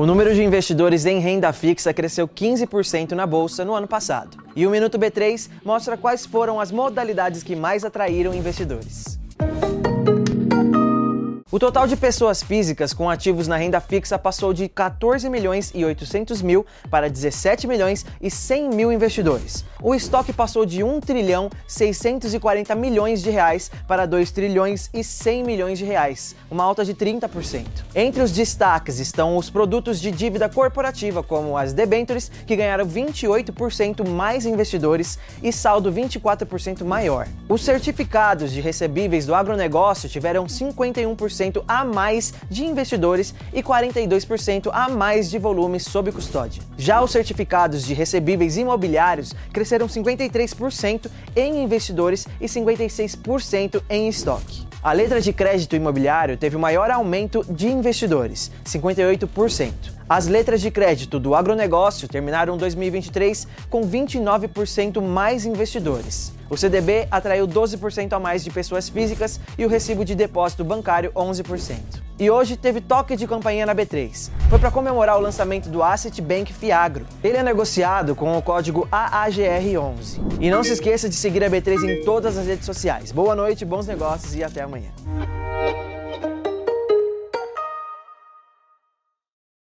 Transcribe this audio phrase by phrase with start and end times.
[0.00, 4.42] O número de investidores em renda fixa cresceu 15% na bolsa no ano passado.
[4.56, 9.20] E o Minuto B3 mostra quais foram as modalidades que mais atraíram investidores.
[11.52, 15.84] O total de pessoas físicas com ativos na renda fixa passou de 14 milhões e
[15.84, 19.64] 800 mil para 17 milhões e 100 mil investidores.
[19.82, 25.42] O estoque passou de 1 trilhão 640 milhões de reais para 2 trilhões e 100
[25.42, 27.66] milhões de reais, uma alta de 30%.
[27.96, 34.08] Entre os destaques estão os produtos de dívida corporativa, como as debentures, que ganharam 28%
[34.08, 37.26] mais investidores e saldo 24% maior.
[37.48, 44.70] Os certificados de recebíveis do agronegócio tiveram 51% 40% a mais de investidores e 42%
[44.72, 46.62] a mais de volume sob custódia.
[46.76, 54.68] Já os certificados de recebíveis imobiliários cresceram 53% em investidores e 56% em estoque.
[54.82, 59.99] A letra de crédito imobiliário teve o maior aumento de investidores, 58%.
[60.10, 66.32] As letras de crédito do agronegócio terminaram 2023 com 29% mais investidores.
[66.50, 71.12] O CDB atraiu 12% a mais de pessoas físicas e o recibo de depósito bancário
[71.12, 71.76] 11%.
[72.18, 74.32] E hoje teve toque de campanha na B3.
[74.48, 77.06] Foi para comemorar o lançamento do Asset Bank Fiagro.
[77.22, 80.18] Ele é negociado com o código AAGR11.
[80.40, 83.12] E não se esqueça de seguir a B3 em todas as redes sociais.
[83.12, 84.90] Boa noite, bons negócios e até amanhã.